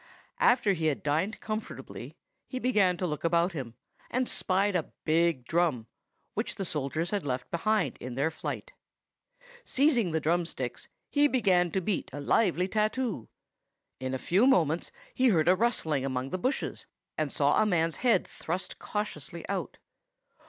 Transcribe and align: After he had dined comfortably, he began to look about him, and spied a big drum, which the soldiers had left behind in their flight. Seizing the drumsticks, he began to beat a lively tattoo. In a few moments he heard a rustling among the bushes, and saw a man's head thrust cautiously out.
After 0.39 0.73
he 0.73 0.87
had 0.87 1.03
dined 1.03 1.39
comfortably, 1.41 2.15
he 2.47 2.57
began 2.57 2.97
to 2.97 3.05
look 3.05 3.23
about 3.23 3.51
him, 3.51 3.75
and 4.09 4.27
spied 4.27 4.75
a 4.75 4.91
big 5.05 5.45
drum, 5.45 5.85
which 6.33 6.55
the 6.55 6.65
soldiers 6.65 7.11
had 7.11 7.23
left 7.23 7.51
behind 7.51 7.97
in 8.01 8.15
their 8.15 8.31
flight. 8.31 8.71
Seizing 9.63 10.09
the 10.09 10.19
drumsticks, 10.19 10.87
he 11.11 11.27
began 11.27 11.69
to 11.69 11.81
beat 11.81 12.09
a 12.13 12.19
lively 12.19 12.67
tattoo. 12.67 13.29
In 13.99 14.15
a 14.15 14.17
few 14.17 14.47
moments 14.47 14.91
he 15.13 15.27
heard 15.27 15.47
a 15.47 15.55
rustling 15.55 16.03
among 16.03 16.31
the 16.31 16.39
bushes, 16.39 16.87
and 17.15 17.31
saw 17.31 17.61
a 17.61 17.67
man's 17.67 17.97
head 17.97 18.25
thrust 18.27 18.79
cautiously 18.79 19.47
out. 19.47 19.77